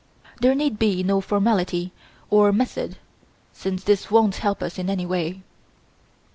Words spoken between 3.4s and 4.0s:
since